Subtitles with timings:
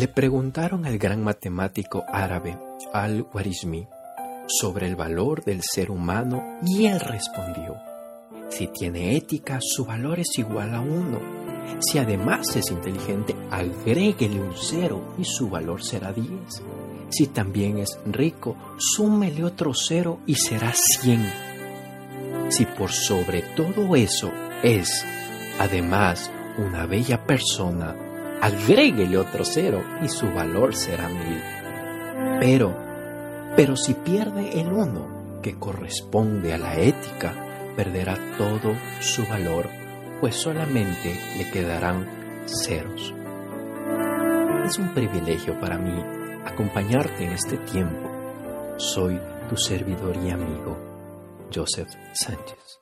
[0.00, 2.56] Le preguntaron al gran matemático árabe
[2.90, 3.86] Al-Warizmi
[4.46, 7.76] sobre el valor del ser humano y él respondió,
[8.48, 11.20] si tiene ética, su valor es igual a uno.
[11.80, 16.30] Si además es inteligente, agréguele un cero y su valor será 10.
[17.10, 21.30] Si también es rico, súmele otro cero y será 100.
[22.48, 25.04] Si por sobre todo eso es,
[25.58, 27.94] además, una bella persona,
[28.40, 31.42] agréguele otro cero y su valor será mil.
[32.40, 32.76] Pero,
[33.56, 37.34] pero si pierde el uno que corresponde a la ética,
[37.76, 39.68] perderá todo su valor,
[40.20, 42.06] pues solamente le quedarán
[42.46, 43.14] ceros.
[44.64, 46.02] Es un privilegio para mí
[46.44, 48.10] acompañarte en este tiempo.
[48.76, 50.76] Soy tu servidor y amigo,
[51.52, 52.79] Joseph Sánchez.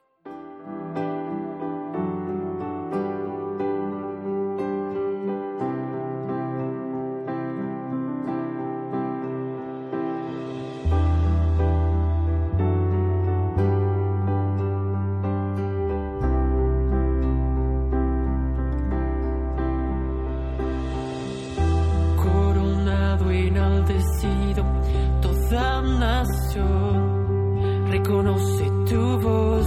[27.91, 29.67] Reconoce tu voz.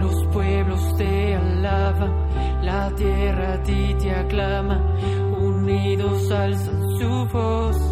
[0.00, 2.12] Los pueblos te alaban,
[2.62, 4.80] la tierra a ti te aclama,
[5.40, 7.91] unidos alzan su voz.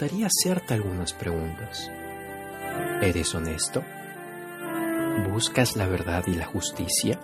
[0.00, 1.90] Gustaría hacerte algunas preguntas.
[3.02, 3.82] ¿Eres honesto?
[5.30, 7.20] ¿Buscas la verdad y la justicia?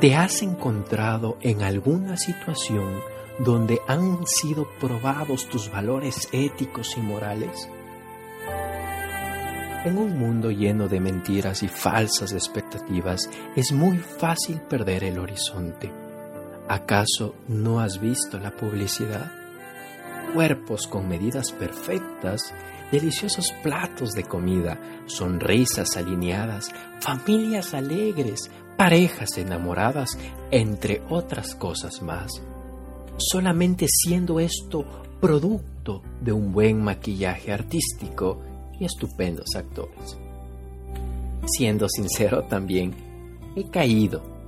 [0.00, 3.00] ¿Te has encontrado en alguna situación
[3.40, 7.68] donde han sido probados tus valores éticos y morales?
[9.84, 15.90] En un mundo lleno de mentiras y falsas expectativas es muy fácil perder el horizonte.
[16.68, 19.39] ¿Acaso no has visto la publicidad?
[20.32, 22.54] Cuerpos con medidas perfectas,
[22.90, 30.18] deliciosos platos de comida, sonrisas alineadas, familias alegres, parejas enamoradas,
[30.50, 32.30] entre otras cosas más.
[33.18, 34.84] Solamente siendo esto
[35.20, 38.40] producto de un buen maquillaje artístico
[38.78, 40.16] y estupendos actores.
[41.46, 42.94] Siendo sincero también,
[43.56, 44.39] he caído.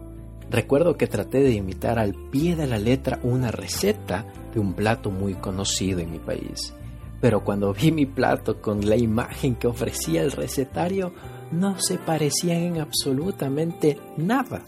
[0.52, 5.10] Recuerdo que traté de imitar al pie de la letra una receta de un plato
[5.10, 6.74] muy conocido en mi país.
[7.22, 11.14] Pero cuando vi mi plato con la imagen que ofrecía el recetario,
[11.52, 14.62] no se parecían en absolutamente nada.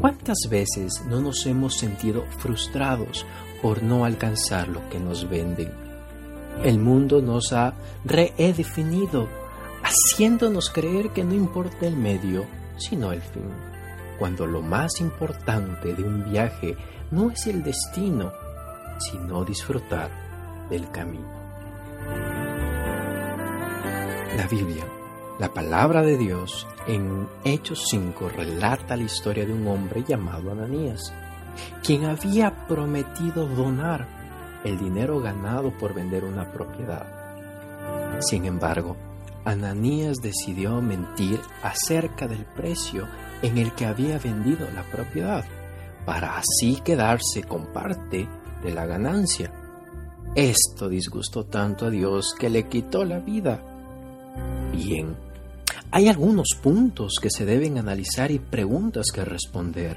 [0.00, 3.26] ¿Cuántas veces no nos hemos sentido frustrados
[3.60, 5.72] por no alcanzar lo que nos venden?
[6.62, 7.74] El mundo nos ha
[8.04, 9.26] redefinido,
[9.82, 12.44] haciéndonos creer que no importa el medio,
[12.76, 13.50] sino el fin,
[14.18, 16.76] cuando lo más importante de un viaje
[17.10, 18.32] no es el destino,
[18.98, 20.10] sino disfrutar
[20.68, 21.44] del camino.
[24.36, 24.84] La Biblia,
[25.38, 31.12] la palabra de Dios, en Hechos 5 relata la historia de un hombre llamado Ananías,
[31.82, 34.08] quien había prometido donar
[34.64, 37.06] el dinero ganado por vender una propiedad.
[38.20, 38.96] Sin embargo,
[39.44, 43.06] Ananías decidió mentir acerca del precio
[43.42, 45.44] en el que había vendido la propiedad,
[46.04, 48.28] para así quedarse con parte
[48.62, 49.52] de la ganancia.
[50.34, 53.62] Esto disgustó tanto a Dios que le quitó la vida.
[54.72, 55.16] Bien,
[55.90, 59.96] hay algunos puntos que se deben analizar y preguntas que responder.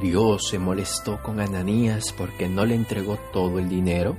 [0.00, 4.16] ¿Dios se molestó con Ananías porque no le entregó todo el dinero?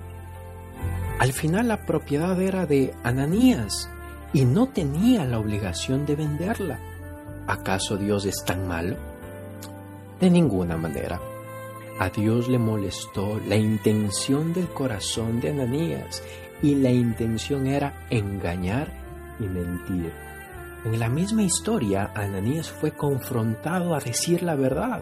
[1.19, 3.89] Al final la propiedad era de Ananías
[4.33, 6.79] y no tenía la obligación de venderla.
[7.49, 8.95] ¿Acaso Dios es tan malo?
[10.19, 11.19] De ninguna manera.
[11.97, 16.21] A Dios le molestó la intención del corazón de Ananías
[16.61, 18.93] y la intención era engañar
[19.39, 20.13] y mentir.
[20.85, 25.01] En la misma historia, Ananías fue confrontado a decir la verdad.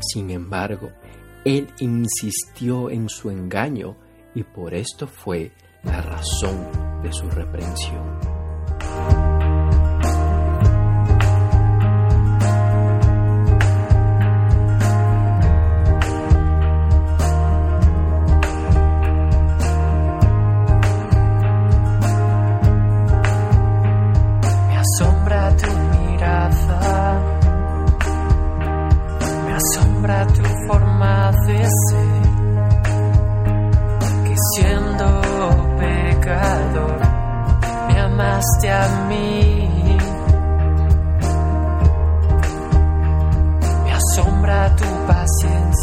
[0.00, 0.90] Sin embargo,
[1.44, 3.96] él insistió en su engaño
[4.34, 5.52] y por esto fue
[5.84, 8.33] la razón de su reprensión.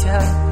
[0.00, 0.51] 谢。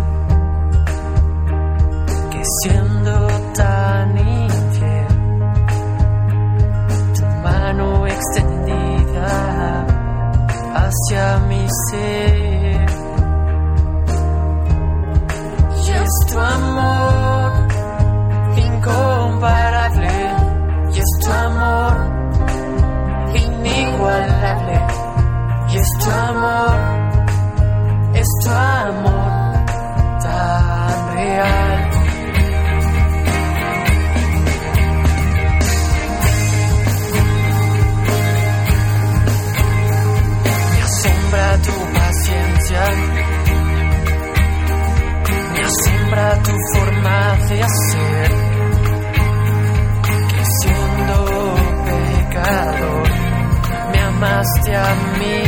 [54.20, 55.38] llamaste a mí.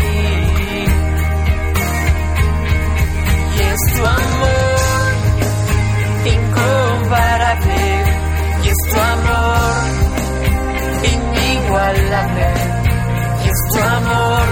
[3.54, 5.12] Y es tu amor
[6.24, 7.82] incomparable,
[8.64, 9.84] y es tu amor
[11.14, 12.48] inigualable,
[13.44, 14.46] y es tu amor,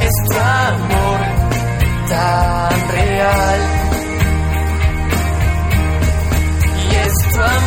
[0.00, 1.20] es tu amor
[2.08, 3.60] tan real.
[6.88, 7.65] Y es tu amor.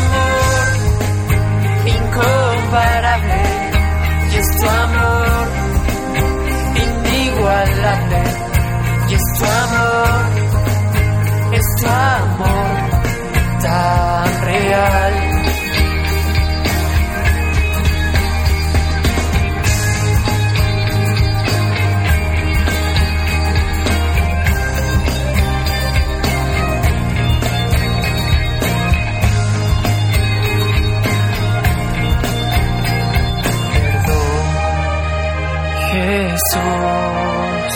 [36.50, 37.74] besos,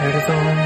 [0.00, 0.56] perdón,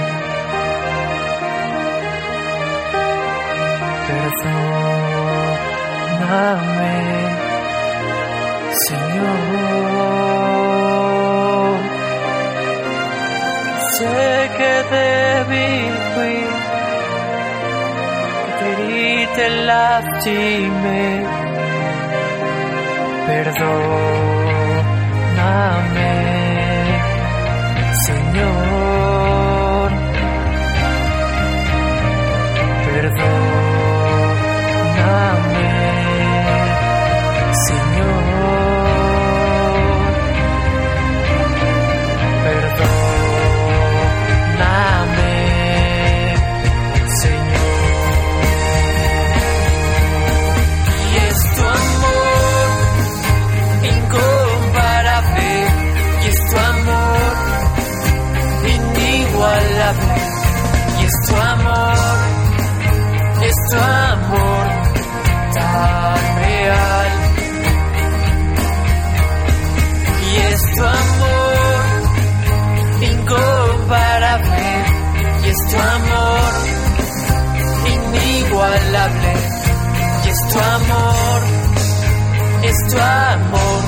[6.11, 6.49] perdóname,
[8.87, 9.41] Señor.
[13.99, 16.39] Sé que débil fui,
[18.59, 21.05] que te, te lastimé,
[23.27, 24.01] perdóname.
[28.33, 28.60] Señor.
[78.93, 81.43] Y es tu amor,
[82.63, 83.83] es tu amor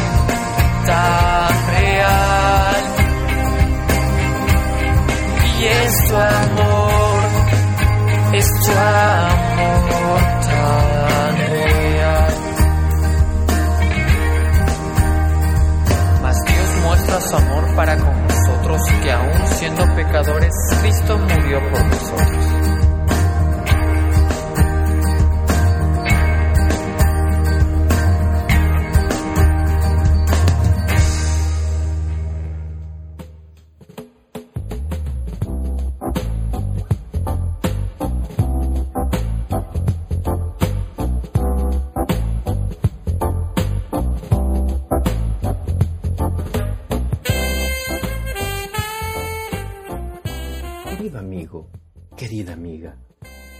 [0.86, 2.82] tan real.
[5.58, 7.22] Y es tu amor,
[8.32, 10.31] es tu amor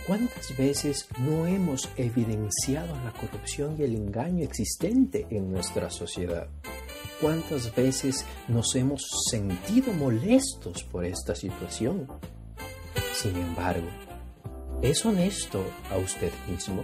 [0.07, 6.49] ¿cuántas veces no hemos evidenciado la corrupción y el engaño existente en nuestra sociedad?
[7.21, 12.09] ¿Cuántas veces nos hemos sentido molestos por esta situación?
[13.15, 13.87] Sin embargo,
[14.83, 16.83] ¿es honesto a usted mismo?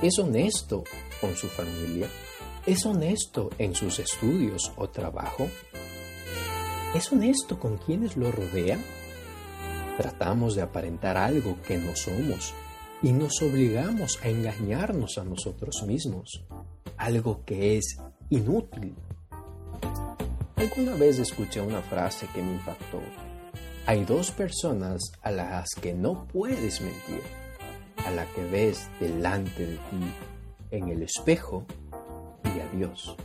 [0.00, 0.84] ¿Es honesto
[1.20, 2.08] con su familia?
[2.64, 5.48] ¿Es honesto en sus estudios o trabajo?
[6.94, 8.82] ¿Es honesto con quienes lo rodean?
[10.00, 12.54] Tratamos de aparentar algo que no somos
[13.02, 16.42] y nos obligamos a engañarnos a nosotros mismos,
[16.96, 17.98] algo que es
[18.30, 18.96] inútil.
[20.56, 23.02] Alguna vez escuché una frase que me impactó.
[23.84, 27.20] Hay dos personas a las que no puedes mentir,
[28.06, 30.14] a la que ves delante de ti
[30.70, 31.66] en el espejo
[32.42, 33.16] y a Dios.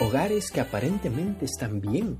[0.00, 2.18] Hogares que aparentemente están bien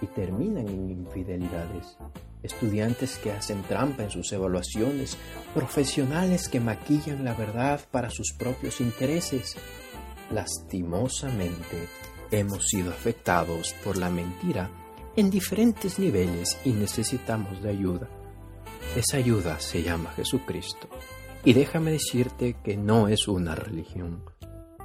[0.00, 1.98] y terminan en infidelidades
[2.44, 5.16] estudiantes que hacen trampa en sus evaluaciones,
[5.54, 9.56] profesionales que maquillan la verdad para sus propios intereses.
[10.30, 11.88] Lastimosamente,
[12.30, 14.70] hemos sido afectados por la mentira
[15.16, 18.08] en diferentes niveles y necesitamos de ayuda.
[18.94, 20.88] Esa ayuda se llama Jesucristo.
[21.44, 24.24] Y déjame decirte que no es una religión.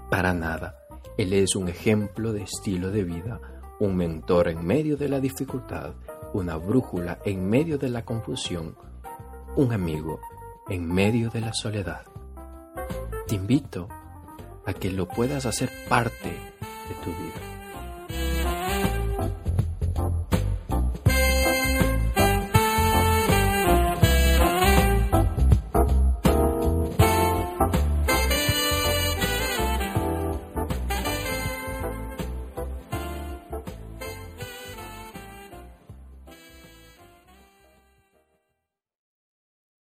[0.10, 0.76] Para nada.
[1.18, 3.40] Él es un ejemplo de estilo de vida,
[3.80, 5.94] un mentor en medio de la dificultad,
[6.34, 8.76] una brújula en medio de la confusión,
[9.56, 10.20] un amigo
[10.70, 12.06] en medio de la soledad.
[13.28, 13.88] Te invito
[14.66, 17.59] a que lo puedas hacer parte de tu vida.